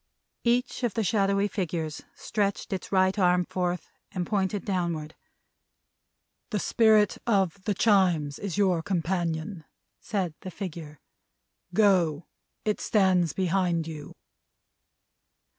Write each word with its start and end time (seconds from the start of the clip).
Each 0.43 0.81
of 0.81 0.95
the 0.95 1.03
shadowy 1.03 1.47
figures 1.47 2.01
stretched 2.15 2.73
its 2.73 2.91
right 2.91 3.19
arm 3.19 3.45
forth, 3.45 3.91
and 4.11 4.25
pointed 4.25 4.65
downward. 4.65 5.13
"The 6.49 6.57
Spirit 6.57 7.19
of 7.27 7.63
the 7.65 7.75
Chimes 7.75 8.39
is 8.39 8.57
your 8.57 8.81
companion," 8.81 9.63
said 9.99 10.33
the 10.41 10.49
figure. 10.49 10.99
"Go! 11.75 12.25
It 12.65 12.81
stands 12.81 13.33
behind 13.33 13.85
you!" 13.87 14.15